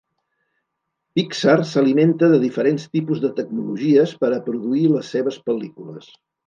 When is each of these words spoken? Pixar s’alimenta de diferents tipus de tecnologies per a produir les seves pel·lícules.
Pixar 1.19 1.55
s’alimenta 1.73 2.31
de 2.33 2.41
diferents 2.47 2.89
tipus 2.99 3.23
de 3.27 3.33
tecnologies 3.43 4.19
per 4.25 4.35
a 4.41 4.45
produir 4.51 4.87
les 4.99 5.17
seves 5.17 5.43
pel·lícules. 5.51 6.15